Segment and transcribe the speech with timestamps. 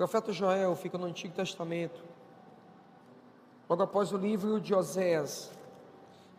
[0.00, 2.02] profeta Joel fica no Antigo Testamento,
[3.68, 5.50] logo após o livro de Oséias.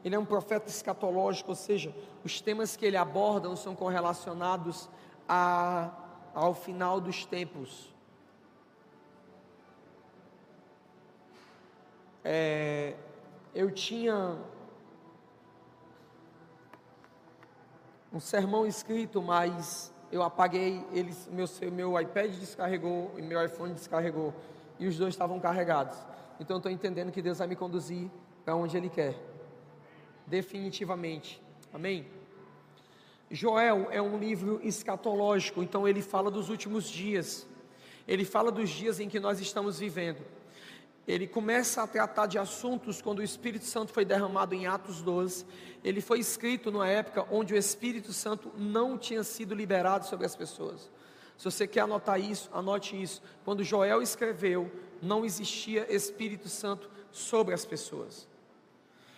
[0.04, 1.96] Ele é um profeta escatológico, ou seja,
[2.26, 4.90] os temas que ele aborda são correlacionados
[5.30, 5.92] a,
[6.34, 7.94] ao final dos tempos.
[12.24, 12.96] É,
[13.54, 14.40] eu tinha
[18.12, 24.34] um sermão escrito, mas eu apaguei, ele, meu, meu iPad descarregou e meu iPhone descarregou,
[24.80, 25.98] e os dois estavam carregados.
[26.40, 28.10] Então eu estou entendendo que Deus vai me conduzir
[28.44, 29.16] para onde Ele quer,
[30.28, 31.42] definitivamente.
[31.74, 32.06] Amém?
[33.30, 37.48] Joel é um livro escatológico, então ele fala dos últimos dias,
[38.06, 40.20] ele fala dos dias em que nós estamos vivendo.
[41.12, 45.46] Ele começa a tratar de assuntos quando o Espírito Santo foi derramado em Atos 12.
[45.84, 50.38] Ele foi escrito numa época onde o Espírito Santo não tinha sido liberado sobre as
[50.38, 50.90] pessoas.
[51.38, 53.22] Se você quer anotar isso, anote isso.
[53.44, 54.72] Quando Joel escreveu,
[55.02, 58.26] não existia Espírito Santo sobre as pessoas.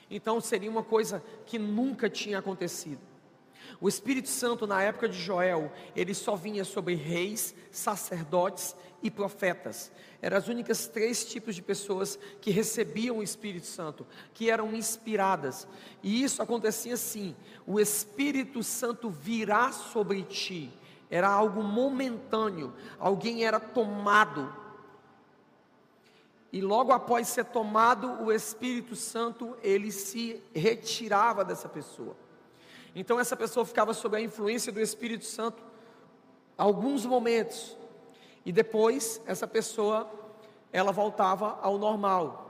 [0.09, 3.01] Então seria uma coisa que nunca tinha acontecido.
[3.79, 9.91] O Espírito Santo, na época de Joel, ele só vinha sobre reis, sacerdotes e profetas.
[10.21, 15.67] Eram as únicas três tipos de pessoas que recebiam o Espírito Santo, que eram inspiradas.
[16.01, 17.35] E isso acontecia assim:
[17.67, 20.71] o Espírito Santo virá sobre ti.
[21.09, 24.51] Era algo momentâneo, alguém era tomado.
[26.51, 32.15] E logo após ser tomado, o Espírito Santo, ele se retirava dessa pessoa.
[32.95, 35.63] Então essa pessoa ficava sob a influência do Espírito Santo
[36.57, 37.75] alguns momentos
[38.45, 40.09] e depois essa pessoa
[40.71, 42.43] ela voltava ao normal.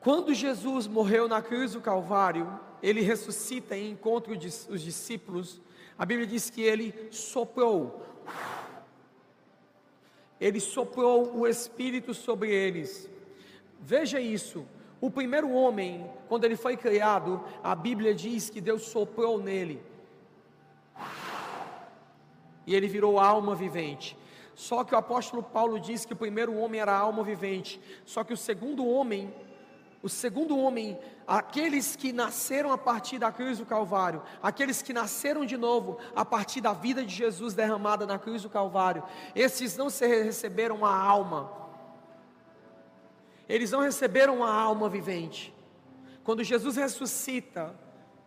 [0.00, 5.60] Quando Jesus morreu na cruz do Calvário, ele ressuscita e encontra os discípulos.
[5.98, 8.06] A Bíblia diz que ele soprou,
[10.40, 13.10] ele soprou o Espírito sobre eles.
[13.80, 14.64] Veja isso,
[15.00, 19.80] o primeiro homem, quando ele foi criado, a Bíblia diz que Deus soprou nele.
[22.66, 24.16] E ele virou alma vivente.
[24.54, 27.80] Só que o apóstolo Paulo diz que o primeiro homem era alma vivente.
[28.04, 29.32] Só que o segundo homem,
[30.02, 35.46] o segundo homem, aqueles que nasceram a partir da cruz do Calvário, aqueles que nasceram
[35.46, 39.88] de novo a partir da vida de Jesus derramada na cruz do Calvário, esses não
[39.88, 41.67] se receberam uma alma,
[43.48, 45.54] eles não receberam uma alma vivente.
[46.22, 47.74] Quando Jesus ressuscita,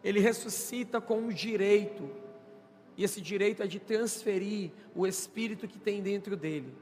[0.04, 2.10] ele ressuscita com um direito,
[2.98, 6.76] e esse direito é de transferir o espírito que tem dentro dele.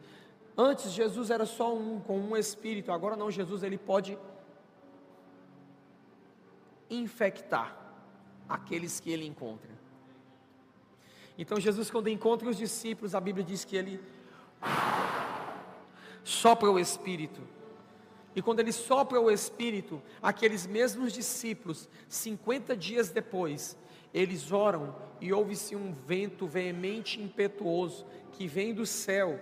[0.57, 4.17] Antes Jesus era só um com um espírito, agora não, Jesus ele pode
[6.89, 7.77] infectar
[8.47, 9.69] aqueles que ele encontra.
[11.37, 14.01] Então Jesus quando encontra os discípulos, a Bíblia diz que ele
[16.23, 17.41] sopra o espírito
[18.35, 23.77] e quando ele sopra o Espírito, aqueles mesmos discípulos, 50 dias depois,
[24.13, 29.39] eles oram e ouve-se um vento veemente e impetuoso que vem do céu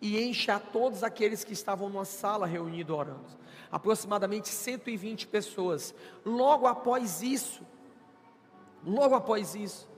[0.00, 3.44] e enche a todos aqueles que estavam numa sala reunidos orando.
[3.70, 5.94] Aproximadamente 120 pessoas.
[6.24, 7.62] Logo após isso,
[8.84, 9.88] logo após isso,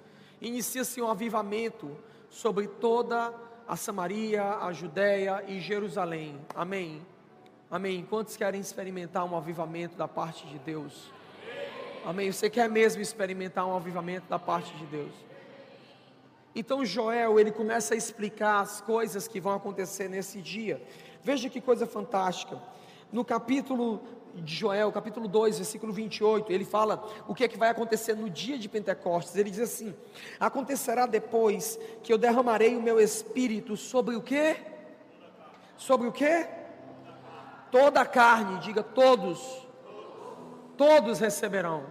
[0.41, 1.94] inicia-se um avivamento
[2.30, 3.34] sobre toda
[3.68, 6.41] a Samaria, a Judéia e Jerusalém.
[6.54, 7.04] Amém.
[7.76, 8.06] Amém.
[8.09, 11.12] Quantos querem experimentar um avivamento da parte de Deus?
[12.06, 12.32] Amém.
[12.32, 15.12] Você quer mesmo experimentar um avivamento da parte de Deus?
[16.54, 20.82] Então Joel, ele começa a explicar as coisas que vão acontecer nesse dia.
[21.22, 22.59] Veja que coisa fantástica.
[23.12, 24.03] No capítulo
[24.34, 28.31] de Joel, capítulo 2, versículo 28, ele fala o que é que vai acontecer no
[28.31, 29.36] dia de Pentecostes.
[29.36, 29.94] Ele diz assim:
[30.41, 34.56] Acontecerá depois que eu derramarei o meu espírito sobre o quê?
[35.76, 36.56] Sobre o quê?
[37.71, 39.41] Toda a carne, diga todos,
[40.77, 41.84] todos receberão.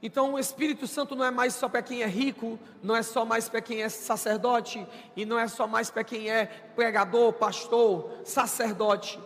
[0.00, 3.24] Então o Espírito Santo não é mais só para quem é rico, não é só
[3.24, 6.46] mais para quem é sacerdote, e não é só mais para quem é
[6.76, 9.18] pregador, pastor, sacerdote.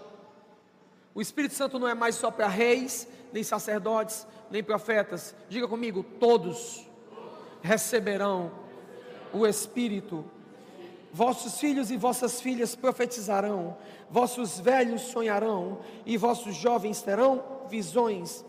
[1.14, 5.34] O Espírito Santo não é mais só para reis, nem sacerdotes, nem profetas.
[5.48, 6.86] Diga comigo, todos
[7.60, 8.50] receberão
[9.32, 10.24] o Espírito
[11.12, 13.76] Vossos filhos e vossas filhas profetizarão,
[14.10, 18.42] vossos velhos sonharão, e vossos jovens terão visões.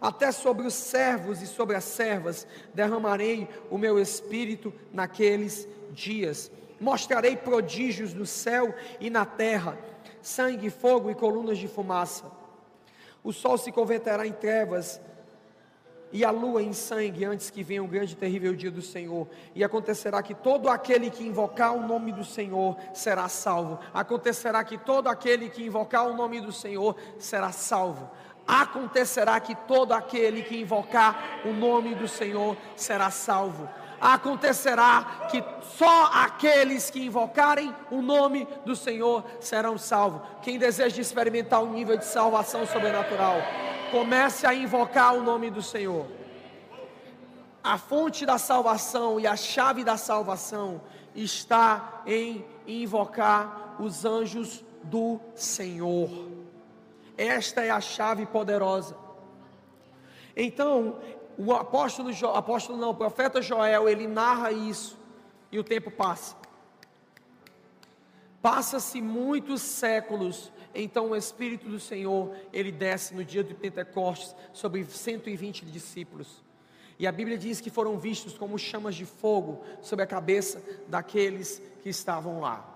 [0.00, 2.44] Até sobre os servos e sobre as servas
[2.74, 6.50] derramarei o meu espírito naqueles dias.
[6.80, 9.78] Mostrarei prodígios no céu e na terra,
[10.20, 12.24] sangue, fogo e colunas de fumaça.
[13.22, 15.00] O sol se converterá em trevas
[16.12, 19.26] e a lua em sangue antes que venha o grande e terrível dia do Senhor.
[19.54, 23.78] E acontecerá que todo aquele que invocar o nome do Senhor será salvo.
[23.92, 28.10] Acontecerá que todo aquele que invocar o nome do Senhor será salvo.
[28.46, 33.68] Acontecerá que todo aquele que invocar o nome do Senhor será salvo
[34.00, 35.42] acontecerá que
[35.76, 40.22] só aqueles que invocarem o nome do Senhor serão salvos.
[40.42, 43.36] Quem deseja experimentar um nível de salvação sobrenatural,
[43.90, 46.06] Comece a invocar o nome do Senhor.
[47.62, 50.80] A fonte da salvação e a chave da salvação
[51.14, 56.08] está em invocar os anjos do Senhor.
[57.16, 58.96] Esta é a chave poderosa.
[60.36, 60.98] Então,
[61.36, 64.96] o apóstolo, apóstolo não, o profeta Joel, ele narra isso
[65.50, 66.36] e o tempo passa.
[68.40, 74.84] Passa-se muitos séculos então o Espírito do Senhor, ele desce no dia de Pentecostes sobre
[74.84, 76.42] 120 discípulos.
[76.98, 81.62] E a Bíblia diz que foram vistos como chamas de fogo sobre a cabeça daqueles
[81.82, 82.74] que estavam lá.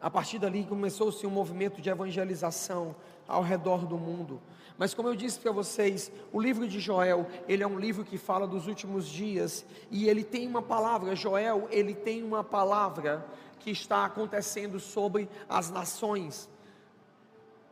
[0.00, 2.94] A partir dali começou-se um movimento de evangelização
[3.26, 4.40] ao redor do mundo.
[4.78, 8.18] Mas como eu disse para vocês, o livro de Joel, ele é um livro que
[8.18, 13.26] fala dos últimos dias e ele tem uma palavra, Joel, ele tem uma palavra
[13.58, 16.48] que está acontecendo sobre as nações.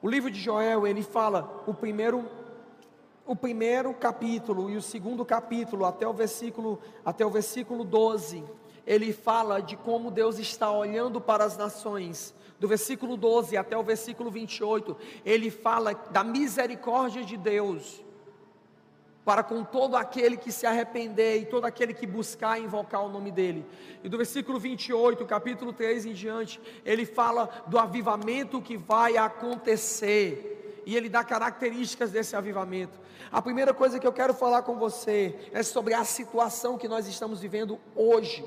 [0.01, 2.29] O livro de Joel, ele fala o primeiro
[3.27, 8.45] o primeiro capítulo e o segundo capítulo até o versículo até o versículo 12,
[8.87, 12.35] ele fala de como Deus está olhando para as nações.
[12.59, 18.05] Do versículo 12 até o versículo 28, ele fala da misericórdia de Deus
[19.25, 23.31] para com todo aquele que se arrepender e todo aquele que buscar invocar o nome
[23.31, 23.65] dele.
[24.03, 30.83] E do versículo 28, capítulo 3 em diante, ele fala do avivamento que vai acontecer.
[30.87, 33.01] E ele dá características desse avivamento.
[33.33, 37.09] A primeira coisa que eu quero falar com você é sobre a situação que nós
[37.09, 38.45] estamos vivendo hoje.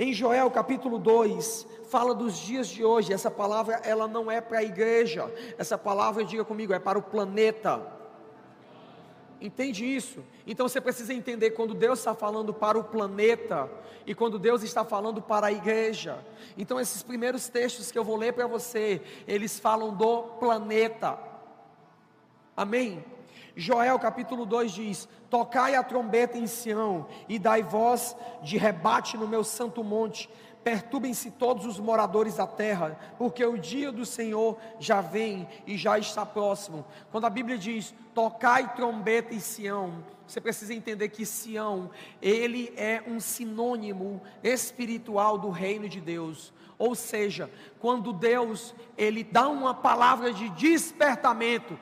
[0.00, 3.12] Em Joel capítulo 2, fala dos dias de hoje.
[3.12, 5.28] Essa palavra ela não é para a igreja.
[5.58, 7.84] Essa palavra, diga comigo, é para o planeta.
[9.40, 10.22] Entende isso?
[10.46, 13.68] Então você precisa entender quando Deus está falando para o planeta
[14.06, 16.24] e quando Deus está falando para a igreja.
[16.56, 21.18] Então esses primeiros textos que eu vou ler para você, eles falam do planeta.
[22.56, 23.04] Amém?
[23.60, 29.26] Joel capítulo 2 diz: Tocai a trombeta em Sião e dai voz de rebate no
[29.26, 30.30] meu santo monte
[30.68, 35.98] Perturbem-se todos os moradores da terra, porque o dia do Senhor já vem e já
[35.98, 36.84] está próximo.
[37.10, 41.90] Quando a Bíblia diz: "Tocai trombeta em Sião", você precisa entender que Sião,
[42.20, 46.52] ele é um sinônimo espiritual do reino de Deus.
[46.76, 47.50] Ou seja,
[47.80, 51.78] quando Deus ele dá uma palavra de despertamento,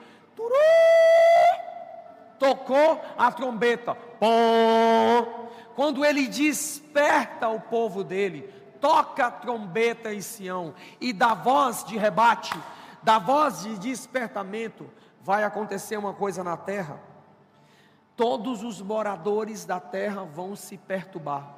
[2.39, 8.43] tocou a trombeta, pom, quando ele desperta o povo dele,
[8.81, 12.59] toca a trombeta em Sião e da voz de rebate,
[13.03, 14.91] da voz de despertamento,
[15.23, 17.01] vai acontecer uma coisa na terra.
[18.17, 21.57] Todos os moradores da terra vão se perturbar.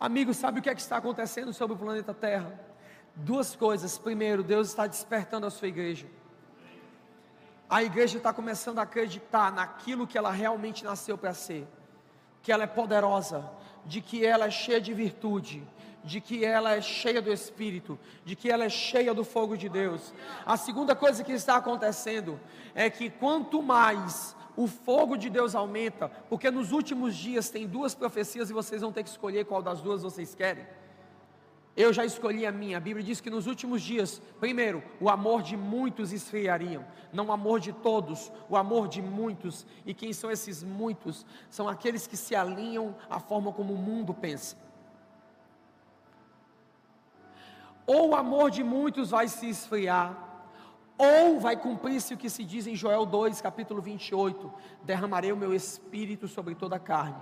[0.00, 2.58] Amigo, sabe o que, é que está acontecendo sobre o planeta Terra?
[3.14, 3.98] Duas coisas.
[3.98, 6.06] Primeiro, Deus está despertando a sua igreja.
[7.70, 11.68] A igreja está começando a acreditar naquilo que ela realmente nasceu para ser,
[12.42, 13.48] que ela é poderosa,
[13.86, 15.62] de que ela é cheia de virtude,
[16.02, 19.68] de que ela é cheia do Espírito, de que ela é cheia do fogo de
[19.68, 20.12] Deus.
[20.44, 22.40] A segunda coisa que está acontecendo
[22.74, 27.94] é que quanto mais o fogo de Deus aumenta, porque nos últimos dias tem duas
[27.94, 30.66] profecias e vocês vão ter que escolher qual das duas vocês querem.
[31.76, 32.76] Eu já escolhi a minha.
[32.76, 37.32] A Bíblia diz que nos últimos dias, primeiro, o amor de muitos esfriariam, não o
[37.32, 39.64] amor de todos, o amor de muitos.
[39.86, 41.24] E quem são esses muitos?
[41.48, 44.56] São aqueles que se alinham à forma como o mundo pensa.
[47.86, 50.30] Ou o amor de muitos vai se esfriar,
[50.96, 55.54] ou vai cumprir-se o que se diz em Joel 2, capítulo 28: derramarei o meu
[55.54, 57.16] espírito sobre toda a carne.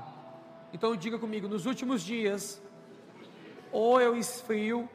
[0.72, 2.60] Então diga comigo, nos últimos dias,
[3.72, 4.88] ou eu esfrio,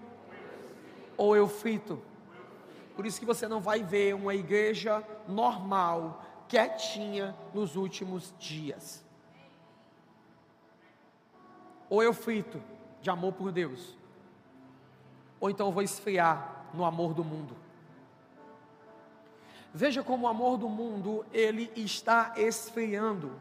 [1.18, 2.01] ou eu frito.
[2.96, 9.03] Por isso que você não vai ver uma igreja normal, quietinha nos últimos dias.
[11.89, 12.62] Ou eu frito
[13.01, 13.98] de amor por Deus,
[15.39, 17.56] ou então eu vou esfriar no amor do mundo.
[19.74, 23.32] Veja como o amor do mundo ele está esfriando.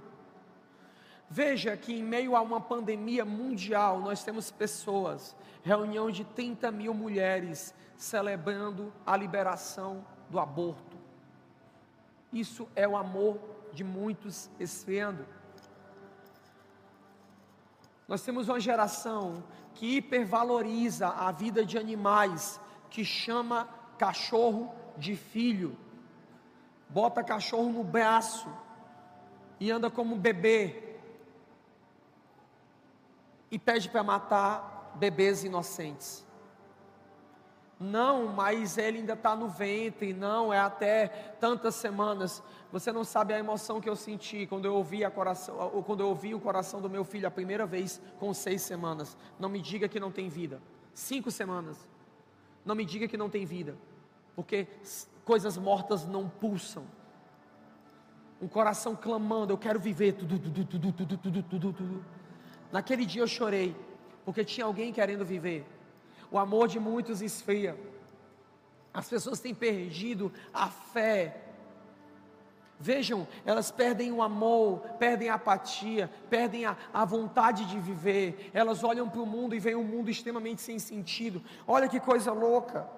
[1.35, 6.93] Veja que em meio a uma pandemia mundial, nós temos pessoas, reunião de 30 mil
[6.93, 10.95] mulheres, celebrando a liberação do aborto.
[12.31, 13.41] Isso é o amor
[13.73, 15.27] de muitos esfriando.
[18.07, 22.61] Nós temos uma geração que hipervaloriza a vida de animais,
[22.91, 25.79] que chama cachorro de filho,
[26.91, 28.55] bota cachorro no braço
[29.59, 30.92] e anda como bebê,
[33.53, 36.27] e pede para matar bebês inocentes.
[37.79, 42.43] Não, mas ele ainda está no ventre, não, é até tantas semanas.
[42.71, 46.09] Você não sabe a emoção que eu senti quando eu ouvi, a coração, quando eu
[46.09, 49.19] ouvi o coração do meu filho a primeira vez com seis semanas.
[49.39, 50.63] Não me diga que não tem vida.
[50.95, 51.77] Cinco semanas.
[52.65, 53.77] Não me diga que não tem vida.
[54.35, 54.67] Porque
[55.27, 56.85] coisas mortas não pulsam.
[58.41, 60.13] Um coração clamando, eu quero viver.
[60.13, 62.22] Tudo, tudo, tudo, tudo, tudo, tudo, tudo.
[62.73, 63.77] Naquele dia eu chorei,
[64.25, 65.65] porque tinha alguém querendo viver
[66.33, 67.79] o amor de muitos esfria.
[68.93, 71.37] As pessoas têm perdido a fé.
[72.81, 78.51] Vejam, elas perdem o amor, perdem a apatia, perdem a, a vontade de viver.
[78.53, 81.43] Elas olham para o mundo e veem um mundo extremamente sem sentido.
[81.67, 82.89] Olha que coisa louca.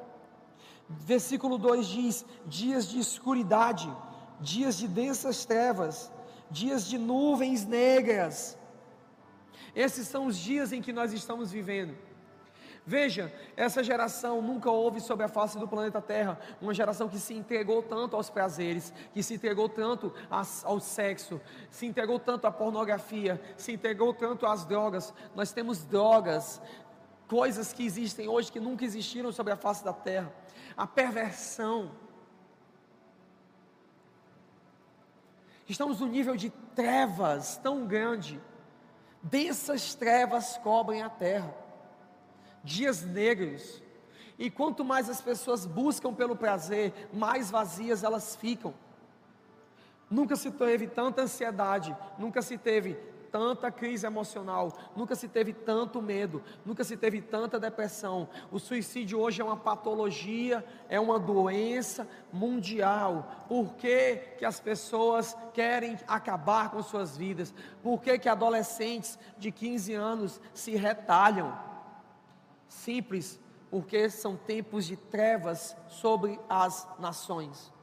[0.89, 3.93] Versículo 2 diz: dias de escuridade,
[4.41, 6.11] dias de densas trevas,
[6.51, 8.57] dias de nuvens negras.
[9.75, 11.97] Esses são os dias em que nós estamos vivendo.
[12.87, 17.33] Veja, essa geração nunca houve sobre a face do planeta Terra uma geração que se
[17.33, 20.13] entregou tanto aos prazeres, que se entregou tanto
[20.63, 21.41] ao sexo,
[21.71, 25.15] se entregou tanto à pornografia, se entregou tanto às drogas.
[25.35, 26.61] Nós temos drogas,
[27.27, 30.31] coisas que existem hoje que nunca existiram sobre a face da terra.
[30.77, 31.91] A perversão.
[35.67, 38.39] Estamos num nível de trevas tão grande,
[39.25, 41.65] densas trevas cobrem a terra
[42.65, 43.83] dias negros.
[44.39, 48.75] E quanto mais as pessoas buscam pelo prazer, mais vazias elas ficam.
[50.11, 52.99] Nunca se teve tanta ansiedade, nunca se teve
[53.35, 58.29] tanta crise emocional, nunca se teve tanto medo, nunca se teve tanta depressão.
[58.49, 63.45] O suicídio hoje é uma patologia, é uma doença mundial.
[63.49, 67.53] Por que, que as pessoas querem acabar com suas vidas?
[67.83, 71.59] Por que, que adolescentes de 15 anos se retalham?
[72.69, 77.74] Simples, porque são tempos de trevas sobre as nações.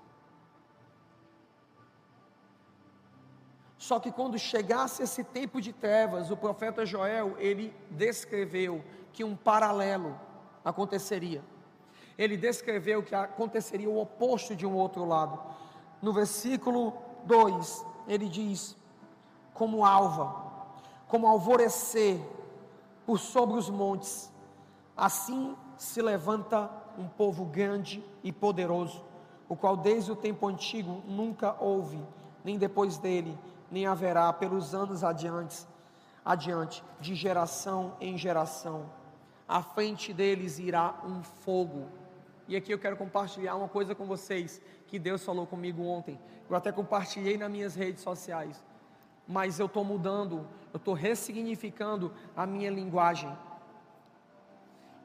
[3.81, 9.35] Só que quando chegasse esse tempo de trevas, o profeta Joel, ele descreveu que um
[9.35, 10.15] paralelo
[10.63, 11.41] aconteceria.
[12.15, 15.39] Ele descreveu que aconteceria o oposto de um outro lado.
[15.99, 16.93] No versículo
[17.25, 18.77] 2, ele diz:
[19.55, 20.45] Como alva,
[21.07, 22.21] como alvorecer
[23.03, 24.31] por sobre os montes,
[25.01, 29.03] Assim se levanta um povo grande e poderoso,
[29.49, 31.99] o qual desde o tempo antigo nunca houve,
[32.43, 33.35] nem depois dele,
[33.71, 35.65] nem haverá pelos anos adiante,
[36.23, 38.91] adiante, de geração em geração.
[39.47, 41.87] À frente deles irá um fogo.
[42.47, 46.19] E aqui eu quero compartilhar uma coisa com vocês que Deus falou comigo ontem.
[46.49, 48.63] Eu até compartilhei nas minhas redes sociais.
[49.27, 53.35] Mas eu estou mudando, eu estou ressignificando a minha linguagem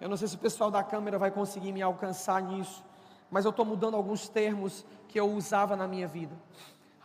[0.01, 2.85] eu não sei se o pessoal da câmera vai conseguir me alcançar nisso,
[3.31, 6.37] mas eu estou mudando alguns termos que eu usava na minha vida.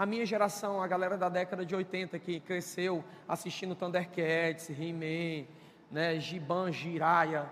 [0.01, 5.45] A minha geração, a galera da década de 80 que cresceu assistindo Thundercats, He-Man,
[5.91, 7.47] né, Giban, Jiraya,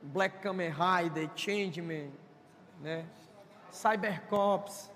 [0.00, 2.10] Black Kamen Rider, Changeman,
[2.80, 3.04] né,
[3.70, 4.90] Cybercops.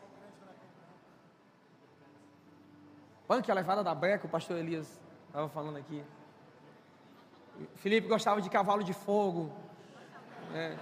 [3.28, 6.02] Punk, a levada da breca, o pastor Elias estava falando aqui.
[7.74, 9.52] Felipe gostava de cavalo de fogo,
[10.50, 10.78] né,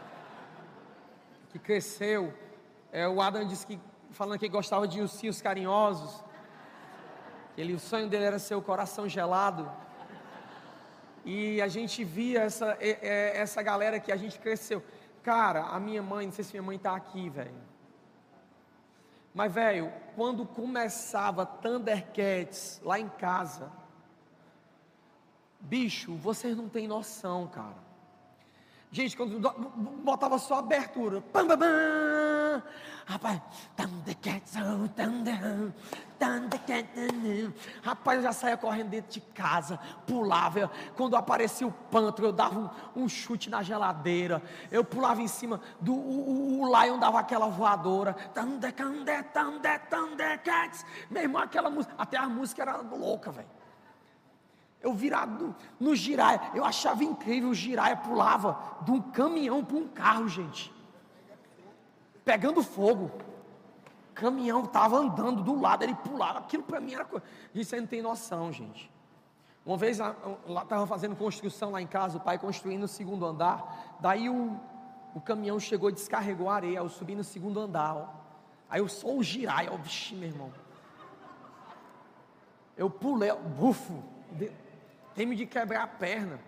[1.48, 2.32] que cresceu.
[2.92, 3.80] É, o Adam disse que,
[4.12, 6.24] falando que gostava de ursinhos carinhosos.
[7.56, 9.70] Ele, o sonho dele era ser o coração gelado.
[11.24, 14.82] E a gente via essa, essa galera que a gente cresceu.
[15.22, 17.70] Cara, a minha mãe, não sei se minha mãe está aqui, velho.
[19.34, 23.70] Mas, velho, quando começava Thundercats lá em casa,
[25.60, 27.89] Bicho, vocês não têm noção, cara.
[28.92, 29.38] Gente, quando
[30.02, 32.62] botava só abertura, pam, pam, pam,
[33.06, 33.40] rapaz,
[37.84, 39.78] rapaz, eu já saía correndo dentro de casa,
[40.08, 42.58] pulava, quando aparecia o pântano, eu dava
[42.96, 44.42] um, um, chute na geladeira,
[44.72, 48.16] eu pulava em cima, do, o, o, o Lion dava aquela voadora,
[51.08, 53.59] meu irmão, aquela música, até a música era louca, velho.
[54.82, 59.86] Eu virado no, giraia, eu achava incrível, o giraia pulava de um caminhão para um
[59.86, 60.72] carro, gente.
[62.24, 63.10] pegando fogo.
[64.10, 66.38] O caminhão estava andando do lado, ele pulava.
[66.38, 67.24] Aquilo para mim era coisa.
[67.54, 68.90] Gente, você não tem noção, gente.
[69.64, 73.96] Uma vez lá estava fazendo construção lá em casa, o pai construindo o segundo andar.
[74.00, 74.58] Daí o,
[75.14, 76.78] o caminhão chegou e descarregou a areia.
[76.78, 77.94] Eu subi no segundo andar.
[77.94, 78.08] Ó.
[78.70, 80.52] Aí eu só o girar, eu, vixi, meu irmão.
[82.76, 84.02] Eu pulei, bufo,
[85.14, 86.40] teme de quebrar a perna.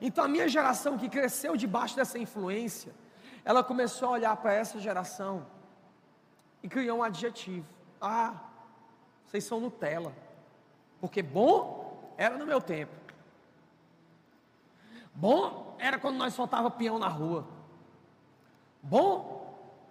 [0.00, 2.92] Então a minha geração que cresceu debaixo dessa influência,
[3.44, 5.46] ela começou a olhar para essa geração
[6.62, 7.66] e criou um adjetivo.
[8.00, 8.34] Ah,
[9.26, 10.12] vocês são Nutella.
[11.00, 12.92] Porque bom era no meu tempo.
[15.14, 17.46] Bom era quando nós soltava peão na rua.
[18.82, 19.44] Bom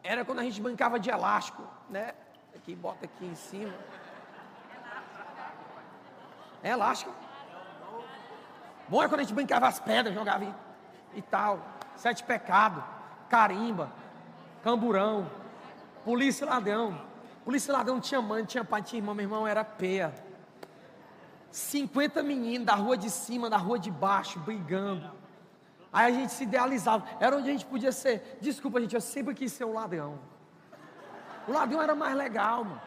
[0.04, 2.14] era quando a gente brincava de elástico, né?
[2.56, 3.74] Aqui bota aqui em cima.
[6.62, 7.23] É elástico.
[8.88, 10.54] Bom é quando a gente brincava as pedras, jogava e,
[11.16, 11.60] e tal.
[11.96, 12.84] Sete pecados,
[13.30, 13.92] carimba,
[14.64, 15.30] camburão,
[16.04, 17.00] polícia e ladrão.
[17.46, 20.14] Polícia e ladrão tinha mãe, tinha pai, tinha irmão, meu irmão era peia.
[21.52, 25.12] 50 meninos da rua de cima, da rua de baixo, brigando.
[25.92, 27.06] Aí a gente se idealizava.
[27.20, 28.38] Era onde a gente podia ser.
[28.42, 30.18] Desculpa, gente, eu sempre quis ser um ladrão.
[31.48, 32.82] O ladrão era mais legal, mano.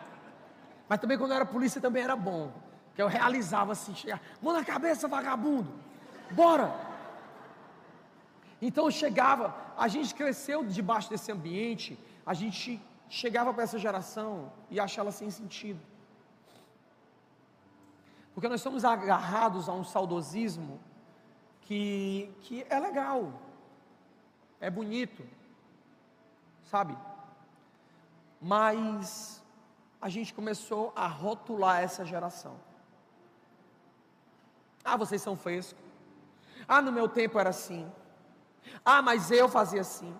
[0.88, 2.50] Mas também quando era polícia também era bom
[2.96, 5.70] que eu realizava assim, chegar, mão na cabeça, vagabundo,
[6.30, 6.74] bora.
[8.60, 14.80] Então chegava, a gente cresceu debaixo desse ambiente, a gente chegava para essa geração e
[14.80, 15.80] achava sem sentido.
[18.34, 20.80] Porque nós somos agarrados a um saudosismo
[21.62, 23.32] que, que é legal,
[24.60, 25.22] é bonito,
[26.70, 26.96] sabe?
[28.40, 29.42] Mas
[30.00, 32.56] a gente começou a rotular essa geração.
[34.84, 35.85] Ah, vocês são frescos.
[36.68, 37.90] Ah, no meu tempo era assim.
[38.84, 40.14] Ah, mas eu fazia assim.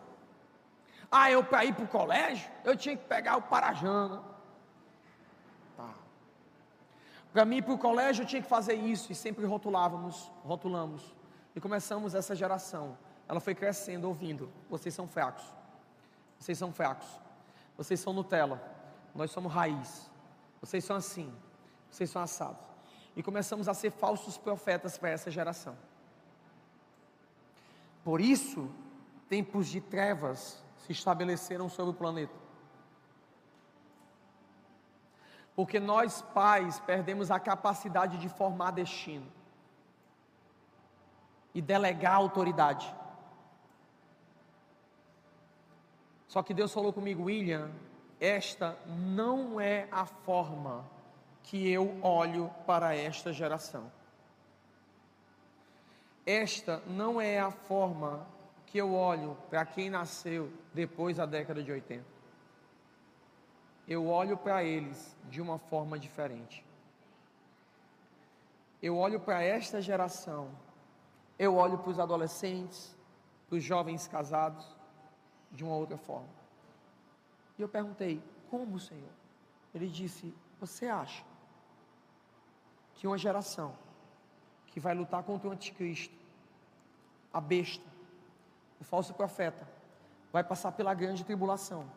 [1.10, 4.22] Ah, eu para ir para o colégio, eu tinha que pegar o Parajana.
[5.76, 5.94] Tá.
[7.32, 9.10] Para mim para o colégio, eu tinha que fazer isso.
[9.12, 11.14] E sempre rotulávamos, rotulamos.
[11.54, 12.96] E começamos essa geração.
[13.28, 14.50] Ela foi crescendo, ouvindo.
[14.68, 15.44] Vocês são fracos.
[16.38, 17.08] Vocês são fracos.
[17.76, 18.62] Vocês são Nutella.
[19.14, 20.10] Nós somos raiz.
[20.60, 21.32] Vocês são assim.
[21.90, 22.66] Vocês são assados
[23.16, 25.74] e começamos a ser falsos profetas para essa geração.
[28.06, 28.70] Por isso,
[29.28, 32.38] tempos de trevas se estabeleceram sobre o planeta.
[35.56, 39.26] Porque nós, pais, perdemos a capacidade de formar destino
[41.52, 42.94] e delegar autoridade.
[46.28, 47.72] Só que Deus falou comigo, William,
[48.20, 50.88] esta não é a forma
[51.42, 53.95] que eu olho para esta geração.
[56.26, 58.26] Esta não é a forma
[58.66, 62.04] que eu olho para quem nasceu depois da década de 80.
[63.86, 66.66] Eu olho para eles de uma forma diferente.
[68.82, 70.50] Eu olho para esta geração,
[71.38, 72.94] eu olho para os adolescentes,
[73.48, 74.66] para os jovens casados,
[75.52, 76.28] de uma outra forma.
[77.56, 79.12] E eu perguntei: como, Senhor?
[79.72, 81.24] Ele disse: Você acha
[82.94, 83.85] que uma geração
[84.76, 86.14] que vai lutar contra o anticristo,
[87.32, 87.82] a besta,
[88.78, 89.66] o falso profeta,
[90.30, 91.90] vai passar pela grande tribulação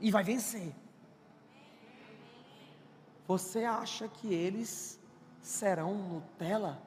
[0.00, 0.74] e vai vencer.
[3.28, 4.98] Você acha que eles
[5.42, 6.80] serão Nutella?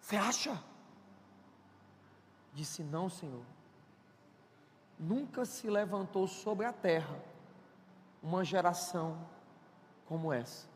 [0.00, 0.64] Você acha?
[2.54, 3.44] Disse: Não, Senhor
[5.02, 7.16] nunca se levantou sobre a terra
[8.22, 9.18] uma geração
[10.06, 10.70] como essa.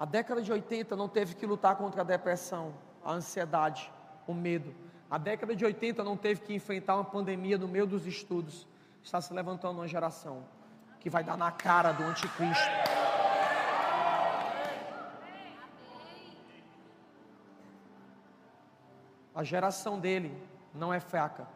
[0.00, 2.72] A década de 80 não teve que lutar contra a depressão,
[3.04, 3.92] a ansiedade,
[4.26, 4.72] o medo.
[5.10, 8.66] A década de 80 não teve que enfrentar uma pandemia no meio dos estudos.
[9.02, 10.44] Está se levantando uma geração
[11.00, 12.97] que vai dar na cara do anticristo.
[19.38, 20.36] A geração dele
[20.74, 21.46] não é fraca.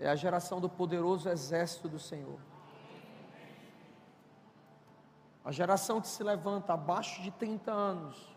[0.00, 2.38] É a geração do poderoso exército do Senhor.
[5.44, 8.34] A geração que se levanta abaixo de 30 anos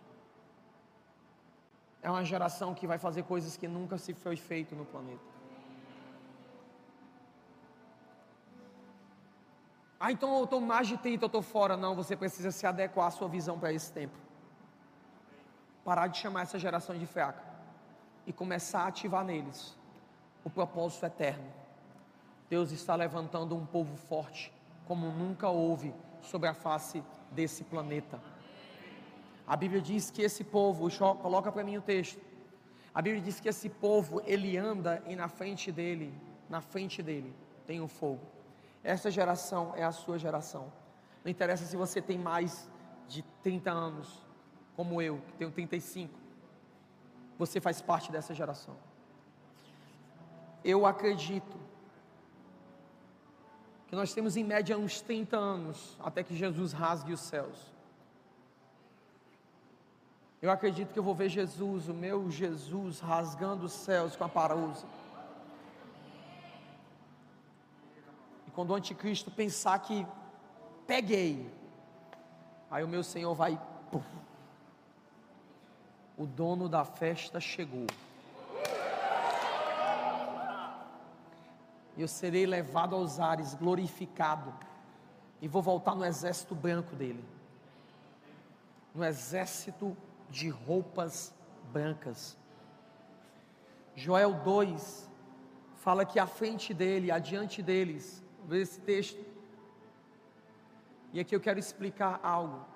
[2.01, 5.23] é uma geração que vai fazer coisas que nunca se foi feito no planeta.
[9.97, 11.77] Ah, então eu estou mais de 30, eu estou fora.
[11.77, 14.17] Não, você precisa se adequar à sua visão para esse tempo.
[15.85, 17.50] Parar de chamar essa geração de fraca
[18.25, 19.77] e começar a ativar neles
[20.43, 21.45] o propósito eterno.
[22.49, 24.51] Deus está levantando um povo forte,
[24.85, 28.19] como nunca houve sobre a face desse planeta.
[29.47, 30.89] A Bíblia diz que esse povo,
[31.21, 32.19] coloca para mim o texto.
[32.93, 36.13] A Bíblia diz que esse povo, ele anda e na frente dele,
[36.49, 37.33] na frente dele,
[37.65, 38.21] tem um fogo.
[38.83, 40.71] Essa geração é a sua geração.
[41.23, 42.69] Não interessa se você tem mais
[43.07, 44.25] de 30 anos,
[44.75, 46.20] como eu, que tenho 35.
[47.41, 48.75] Você faz parte dessa geração.
[50.63, 51.57] Eu acredito
[53.87, 57.57] que nós temos em média uns 30 anos até que Jesus rasgue os céus.
[60.39, 64.29] Eu acredito que eu vou ver Jesus, o meu Jesus, rasgando os céus com a
[64.29, 64.85] parousa.
[68.45, 70.05] E quando o anticristo pensar que
[70.85, 71.51] peguei,
[72.69, 73.59] aí o meu Senhor vai.
[73.91, 74.03] Pum,
[76.21, 77.87] o dono da festa chegou.
[81.97, 84.53] Eu serei levado aos ares, glorificado.
[85.41, 87.25] E vou voltar no exército branco dele.
[88.93, 89.97] No exército
[90.29, 91.33] de roupas
[91.73, 92.37] brancas.
[93.95, 95.09] Joel 2
[95.77, 99.25] fala que à frente dele, adiante deles, vê esse texto.
[101.11, 102.70] E aqui eu quero explicar algo.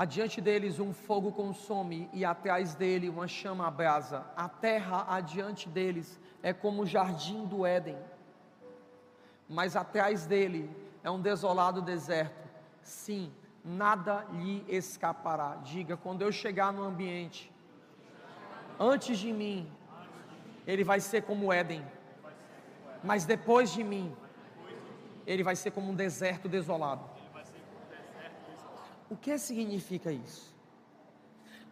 [0.00, 4.24] Adiante deles um fogo consome e atrás dele uma chama abrasa.
[4.34, 7.98] A terra adiante deles é como o jardim do Éden.
[9.46, 12.48] Mas atrás dele é um desolado deserto.
[12.82, 13.30] Sim,
[13.62, 15.56] nada lhe escapará.
[15.56, 17.52] Diga, quando eu chegar no ambiente,
[18.78, 19.70] antes de mim,
[20.66, 21.84] ele vai ser como Éden.
[23.04, 24.16] Mas depois de mim,
[25.26, 27.09] ele vai ser como um deserto desolado.
[29.10, 30.54] O que significa isso?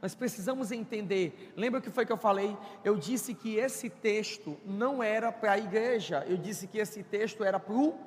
[0.02, 1.52] Nós precisamos entender.
[1.56, 2.56] Lembra o que foi que eu falei?
[2.84, 6.24] Eu disse que esse texto não era para a igreja.
[6.28, 7.98] Eu disse que esse texto era para o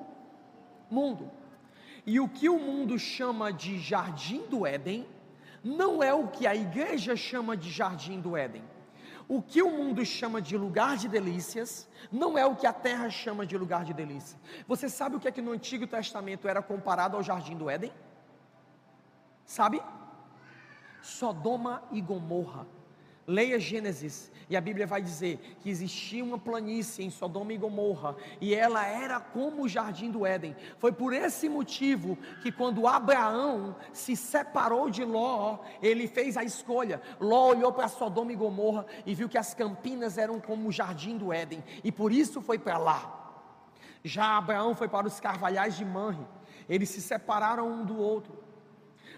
[0.90, 1.30] mundo.
[2.06, 5.06] E o que o mundo chama de jardim do Éden,
[5.62, 8.64] não é o que a igreja chama de jardim do Éden.
[9.28, 13.08] O que o mundo chama de lugar de delícias, não é o que a terra
[13.08, 14.38] chama de lugar de delícia.
[14.66, 17.92] Você sabe o que é que no Antigo Testamento era comparado ao jardim do Éden?
[19.44, 19.82] Sabe?
[21.00, 22.66] Sodoma e Gomorra.
[23.26, 28.16] Leia Gênesis e a Bíblia vai dizer que existia uma planície em Sodoma e Gomorra
[28.40, 30.56] e ela era como o jardim do Éden.
[30.78, 37.00] Foi por esse motivo que quando Abraão se separou de Ló, ele fez a escolha.
[37.20, 41.16] Ló olhou para Sodoma e Gomorra e viu que as campinas eram como o jardim
[41.16, 43.20] do Éden e por isso foi para lá.
[44.02, 46.26] Já Abraão foi para os carvalhais de Manre.
[46.68, 48.41] Eles se separaram um do outro.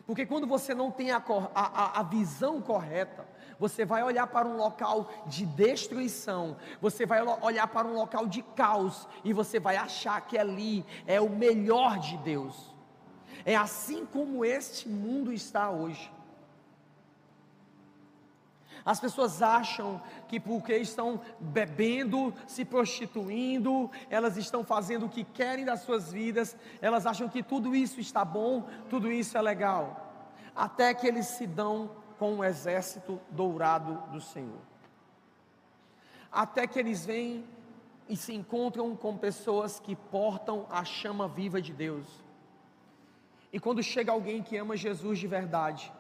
[0.07, 1.23] Porque quando você não tem a,
[1.55, 3.27] a, a visão correta,
[3.59, 8.43] você vai olhar para um local de destruição, você vai olhar para um local de
[8.43, 12.75] caos e você vai achar que ali é o melhor de Deus.
[13.45, 16.13] É assim como este mundo está hoje.
[18.85, 25.65] As pessoas acham que porque estão bebendo, se prostituindo, elas estão fazendo o que querem
[25.65, 30.13] das suas vidas, elas acham que tudo isso está bom, tudo isso é legal.
[30.55, 34.61] Até que eles se dão com o exército dourado do Senhor.
[36.31, 37.45] Até que eles vêm
[38.07, 42.07] e se encontram com pessoas que portam a chama viva de Deus.
[43.51, 45.93] E quando chega alguém que ama Jesus de verdade,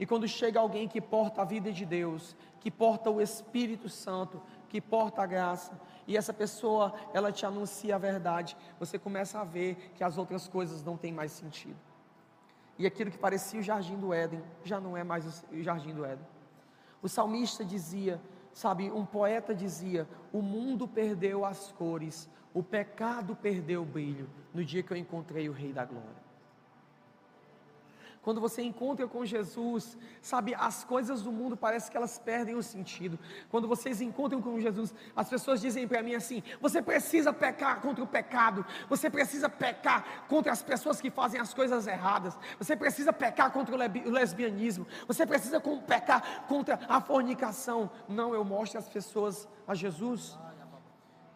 [0.00, 4.40] e quando chega alguém que porta a vida de Deus, que porta o Espírito Santo,
[4.70, 9.44] que porta a graça, e essa pessoa, ela te anuncia a verdade, você começa a
[9.44, 11.76] ver que as outras coisas não têm mais sentido.
[12.78, 16.02] E aquilo que parecia o jardim do Éden, já não é mais o jardim do
[16.02, 16.26] Éden.
[17.02, 18.18] O salmista dizia,
[18.54, 24.64] sabe, um poeta dizia: O mundo perdeu as cores, o pecado perdeu o brilho, no
[24.64, 26.29] dia que eu encontrei o Rei da Glória.
[28.22, 32.62] Quando você encontra com Jesus, sabe, as coisas do mundo parece que elas perdem o
[32.62, 33.18] sentido.
[33.50, 38.04] Quando vocês encontram com Jesus, as pessoas dizem para mim assim: você precisa pecar contra
[38.04, 43.10] o pecado, você precisa pecar contra as pessoas que fazem as coisas erradas, você precisa
[43.10, 47.90] pecar contra o lesbianismo, você precisa pecar contra a fornicação.
[48.06, 50.38] Não, eu mostro às pessoas a Jesus.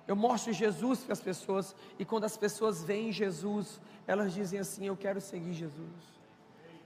[0.07, 4.87] Eu mostro Jesus para as pessoas, e quando as pessoas veem Jesus, elas dizem assim:
[4.87, 6.14] Eu quero seguir Jesus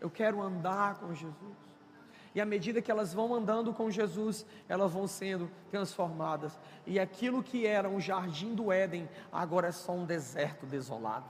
[0.01, 1.69] eu quero andar com Jesus.
[2.35, 6.59] E à medida que elas vão andando com Jesus, elas vão sendo transformadas.
[6.87, 11.29] E aquilo que era um jardim do Éden, agora é só um deserto desolado.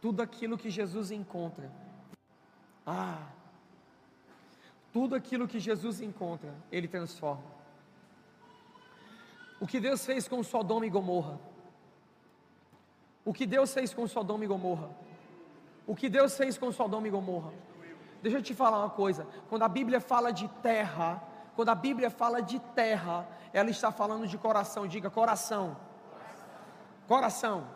[0.00, 1.70] Tudo aquilo que Jesus encontra,
[2.86, 3.26] ah,
[4.92, 7.56] tudo aquilo que Jesus encontra, Ele transforma.
[9.60, 11.38] O que Deus fez com Sodoma e Gomorra?
[13.24, 14.88] O que Deus fez com Sodoma e Gomorra?
[15.86, 17.52] O que Deus fez com Sodoma e Gomorra?
[18.22, 19.26] Deixa eu te falar uma coisa.
[19.48, 21.22] Quando a Bíblia fala de terra,
[21.54, 24.86] quando a Bíblia fala de terra, ela está falando de coração.
[24.86, 25.76] Diga coração.
[27.06, 27.68] Coração.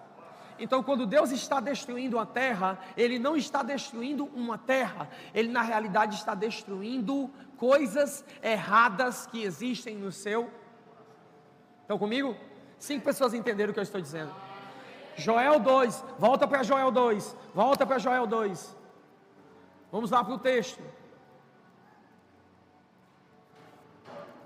[0.59, 5.63] Então, quando Deus está destruindo a terra, Ele não está destruindo uma terra, Ele na
[5.63, 10.51] realidade está destruindo coisas erradas que existem no seu.
[11.81, 12.37] Estão comigo?
[12.79, 14.35] Cinco pessoas entenderam o que eu estou dizendo.
[15.21, 18.77] Joel 2, volta para Joel 2, volta para Joel 2.
[19.93, 20.83] Vamos lá para o texto.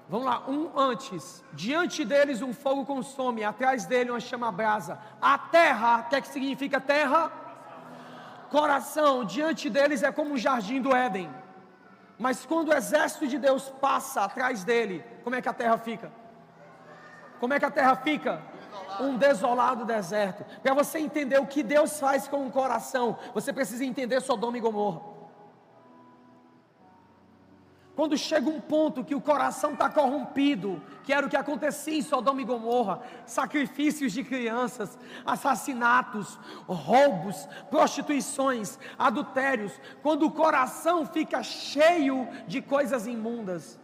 [0.08, 1.42] Vamos lá, um antes.
[1.52, 4.98] Diante deles um fogo consome, atrás dele uma chama brasa.
[5.20, 7.32] A terra, o que é que significa terra?
[8.50, 11.30] Coração, diante deles é como um jardim do Éden.
[12.18, 16.12] Mas quando o exército de Deus passa atrás dele, como é que a terra fica?
[17.40, 18.40] Como é que a terra fica?
[19.00, 20.44] Um desolado deserto.
[20.62, 24.60] Para você entender o que Deus faz com o coração, você precisa entender Sodoma e
[24.60, 25.14] Gomorra.
[27.96, 32.02] Quando chega um ponto que o coração está corrompido, que era o que acontecia em
[32.02, 42.26] Sodoma e Gomorra, sacrifícios de crianças, assassinatos, roubos, prostituições, adultérios, quando o coração fica cheio
[42.48, 43.78] de coisas imundas,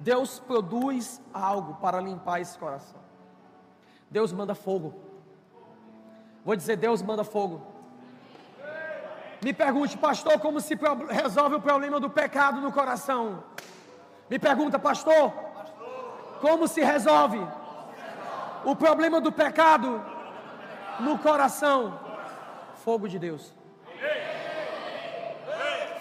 [0.00, 3.05] Deus produz algo para limpar esse coração.
[4.10, 4.94] Deus manda fogo.
[6.44, 7.60] Vou dizer, Deus manda fogo.
[9.42, 10.78] Me pergunte, pastor, como se
[11.10, 13.44] resolve o problema do pecado no coração?
[14.30, 15.32] Me pergunta, pastor,
[16.40, 17.40] como se resolve
[18.64, 20.04] o problema do pecado
[21.00, 21.98] no coração?
[22.76, 23.54] Fogo de Deus.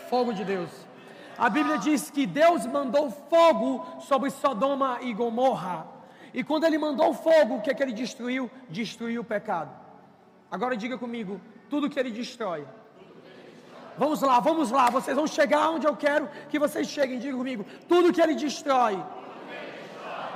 [0.09, 0.69] Fogo de Deus.
[1.37, 5.94] A Bíblia diz que Deus mandou fogo sobre Sodoma e Gomorra.
[6.35, 8.43] E quando ele mandou fogo, o que é que ele destruiu?
[8.69, 9.71] Destruiu o pecado.
[10.55, 12.63] Agora diga comigo, tudo que ele destrói
[13.97, 17.17] Vamos lá, vamos lá, vocês vão chegar onde eu quero que vocês cheguem.
[17.17, 19.01] Diga comigo: tudo que ele destrói,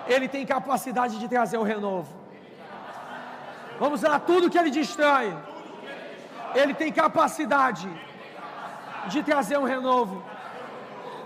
[0.07, 2.13] ele tem capacidade de trazer o renovo.
[3.77, 5.35] Vamos lá, tudo que ele destrói,
[6.55, 7.89] ele tem capacidade
[9.07, 10.23] de trazer um renovo.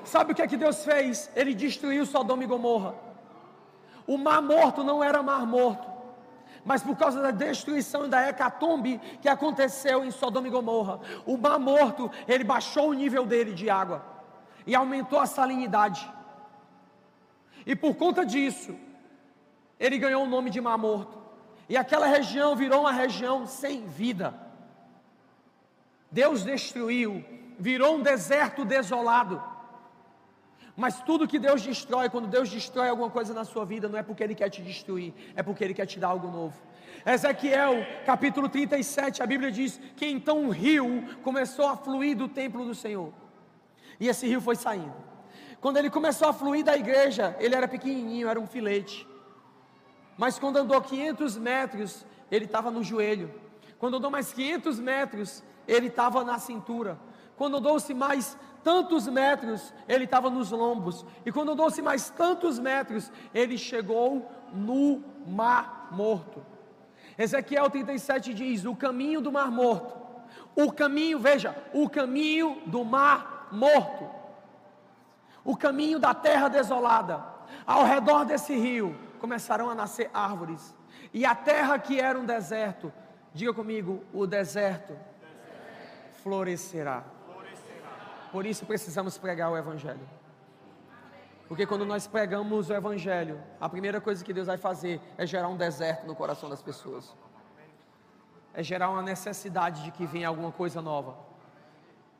[0.03, 1.31] Sabe o que é que Deus fez?
[1.35, 3.02] Ele destruiu Sodoma e Gomorra.
[4.05, 5.93] O mar morto não era mar morto
[6.65, 11.37] mas por causa da destruição e da hecatombe que aconteceu em Sodoma e Gomorra, o
[11.37, 14.03] mar morto, ele baixou o nível dele de água
[14.65, 16.09] e aumentou a salinidade.
[17.65, 18.75] E por conta disso,
[19.79, 21.17] ele ganhou o nome de mar morto.
[21.67, 24.33] E aquela região virou uma região sem vida.
[26.11, 27.23] Deus destruiu,
[27.59, 29.41] virou um deserto desolado.
[30.75, 34.03] Mas tudo que Deus destrói, quando Deus destrói alguma coisa na sua vida, não é
[34.03, 36.59] porque Ele quer te destruir, é porque Ele quer te dar algo novo.
[37.05, 42.65] Ezequiel capítulo 37, a Bíblia diz que então um rio começou a fluir do templo
[42.65, 43.13] do Senhor,
[43.99, 44.95] e esse rio foi saindo.
[45.61, 49.07] Quando ele começou a fluir da igreja, ele era pequenininho, era um filete,
[50.17, 53.31] mas quando andou 500 metros, ele estava no joelho,
[53.77, 56.97] quando andou mais 500 metros, ele estava na cintura,
[57.35, 61.05] quando andou-se mais tantos metros, ele estava nos lombos.
[61.25, 66.43] E quando andou-se mais tantos metros, ele chegou no mar morto.
[67.17, 70.01] Ezequiel 37 diz: O caminho do mar morto.
[70.55, 74.09] O caminho, veja, o caminho do mar morto.
[75.43, 77.23] O caminho da terra desolada.
[77.65, 80.75] Ao redor desse rio começarão a nascer árvores.
[81.13, 82.91] E a terra que era um deserto,
[83.33, 84.97] diga comigo, o deserto
[86.23, 87.03] florescerá.
[88.33, 90.09] Por isso precisamos pregar o Evangelho.
[91.47, 95.49] Porque quando nós pregamos o Evangelho, a primeira coisa que Deus vai fazer é gerar
[95.49, 97.15] um deserto no coração das pessoas.
[98.51, 101.15] É gerar uma necessidade de que venha alguma coisa nova.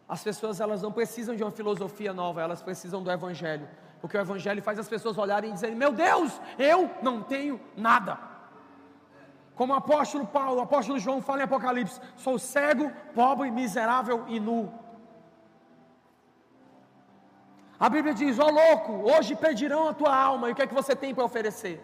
[0.07, 3.67] As pessoas elas não precisam de uma filosofia nova, elas precisam do Evangelho.
[3.99, 8.19] Porque o Evangelho faz as pessoas olharem e dizerem: Meu Deus, eu não tenho nada.
[9.55, 14.39] Como o apóstolo Paulo, o apóstolo João fala em Apocalipse: Sou cego, pobre, miserável e
[14.39, 14.82] nu.
[17.79, 20.67] A Bíblia diz: Ó oh, louco, hoje pedirão a tua alma, e o que é
[20.67, 21.81] que você tem para oferecer?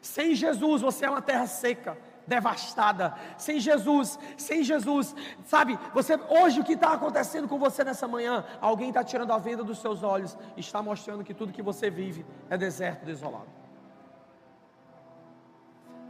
[0.00, 3.14] Sem Jesus você é uma terra seca, devastada.
[3.38, 5.14] Sem Jesus, sem Jesus,
[5.44, 5.78] sabe?
[5.94, 8.44] Você hoje o que está acontecendo com você nessa manhã?
[8.60, 12.24] Alguém está tirando a venda dos seus olhos, está mostrando que tudo que você vive
[12.50, 13.48] é deserto, desolado.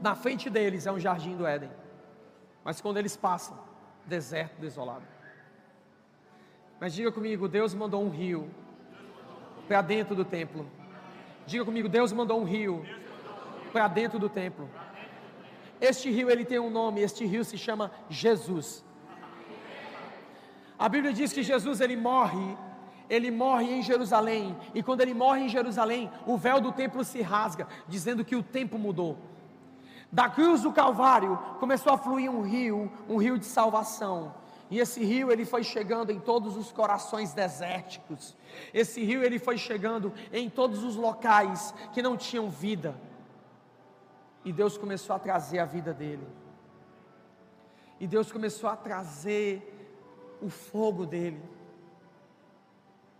[0.01, 1.71] Na frente deles é um jardim do Éden,
[2.65, 3.59] mas quando eles passam,
[4.05, 5.05] deserto, desolado.
[6.81, 8.51] Mas diga comigo, Deus mandou um rio
[9.67, 10.67] para dentro do templo.
[11.47, 12.85] Diga comigo, Deus mandou um rio
[13.73, 14.69] para dentro do templo.
[15.81, 18.85] Este rio ele tem um nome, este rio se chama Jesus.
[20.79, 22.57] A Bíblia diz que Jesus ele morre,
[23.09, 27.21] ele morre em Jerusalém, e quando ele morre em Jerusalém, o véu do templo se
[27.21, 29.19] rasga, dizendo que o tempo mudou.
[30.11, 34.35] Da cruz do Calvário começou a fluir um rio, um rio de salvação.
[34.75, 38.37] E esse rio ele foi chegando em todos os corações desérticos.
[38.73, 42.93] Esse rio ele foi chegando em todos os locais que não tinham vida.
[44.45, 46.27] E Deus começou a trazer a vida dele.
[48.01, 49.63] E Deus começou a trazer
[50.43, 51.41] o fogo dele.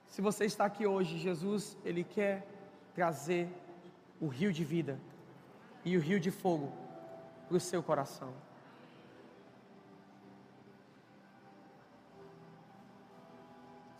[0.09, 2.45] Se você está aqui hoje, Jesus, ele quer
[2.97, 3.49] trazer
[4.21, 4.99] o rio de vida
[5.85, 6.73] e o rio de fogo
[7.47, 8.33] para o seu coração.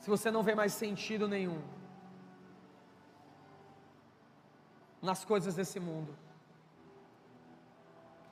[0.05, 1.63] Se você não vê mais sentido nenhum
[5.01, 6.15] nas coisas desse mundo,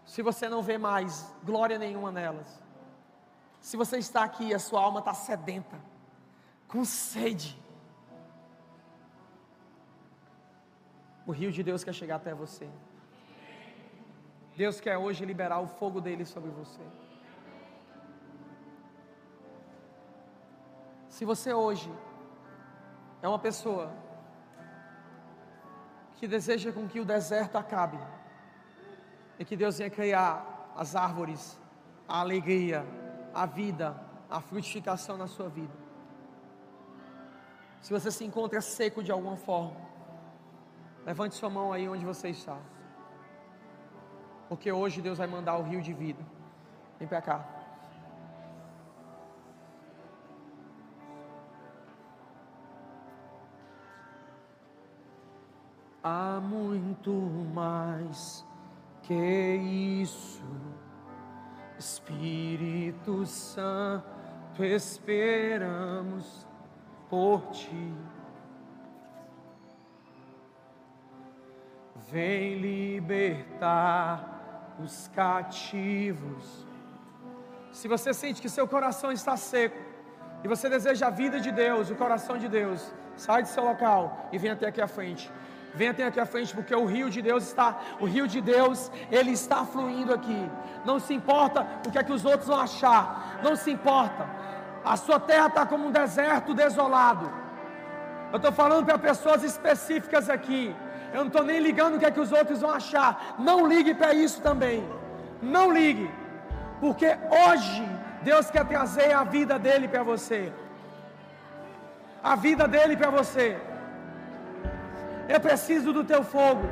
[0.04, 2.60] se você não vê mais glória nenhuma nelas,
[3.58, 5.80] se você está aqui e a sua alma está sedenta,
[6.68, 7.58] com sede,
[11.26, 12.68] o rio de Deus quer chegar até você.
[14.54, 16.82] Deus quer hoje liberar o fogo dele sobre você.
[21.12, 21.92] Se você hoje
[23.20, 23.92] é uma pessoa
[26.16, 27.98] que deseja com que o deserto acabe
[29.38, 31.60] e que Deus venha criar as árvores,
[32.08, 32.86] a alegria,
[33.34, 33.94] a vida,
[34.30, 35.74] a frutificação na sua vida.
[37.82, 39.76] Se você se encontra seco de alguma forma,
[41.04, 42.56] levante sua mão aí onde você está.
[44.48, 46.24] Porque hoje Deus vai mandar o rio de vida.
[46.98, 47.61] Vem para cá.
[56.04, 57.12] Há muito
[57.54, 58.44] mais
[59.02, 60.42] que isso,
[61.78, 66.44] Espírito Santo, esperamos
[67.08, 67.94] por ti.
[72.10, 74.32] Vem libertar
[74.82, 76.66] os cativos.
[77.70, 79.78] Se você sente que seu coração está seco
[80.42, 84.28] e você deseja a vida de Deus, o coração de Deus, sai de seu local
[84.32, 85.30] e vem até aqui à frente.
[85.74, 88.90] Venha até aqui à frente, porque o rio de Deus está, o rio de Deus,
[89.10, 90.50] ele está fluindo aqui.
[90.84, 94.26] Não se importa o que é que os outros vão achar, não se importa.
[94.84, 97.32] A sua terra está como um deserto desolado.
[98.32, 100.74] Eu estou falando para pessoas específicas aqui.
[101.12, 103.34] Eu não estou nem ligando o que é que os outros vão achar.
[103.38, 104.82] Não ligue para isso também.
[105.40, 106.10] Não ligue.
[106.80, 107.86] Porque hoje
[108.22, 110.52] Deus quer trazer a vida dele para você.
[112.22, 113.58] A vida dele para você.
[115.34, 116.66] Eu preciso do teu fogo.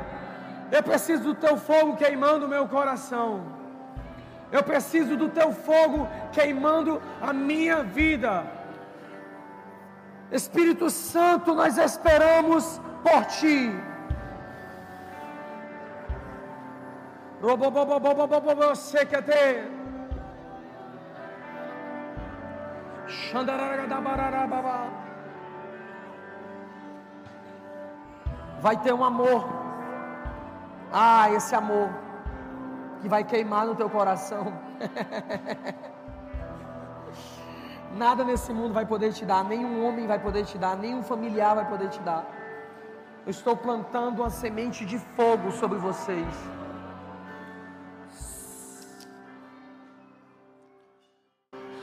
[0.71, 3.29] Eu preciso do teu fogo queimando o meu coração.
[4.51, 8.31] Eu preciso do teu fogo queimando a minha vida.
[10.39, 13.59] Espírito Santo, nós esperamos por ti.
[28.61, 29.49] Vai ter um amor.
[30.93, 31.89] Ah, esse amor
[33.01, 34.53] que vai queimar no teu coração.
[37.97, 41.55] Nada nesse mundo vai poder te dar, nenhum homem vai poder te dar, nenhum familiar
[41.55, 42.23] vai poder te dar.
[43.25, 46.60] Eu estou plantando uma semente de fogo sobre vocês.